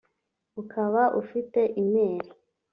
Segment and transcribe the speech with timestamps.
[0.61, 2.23] ukaba ufite email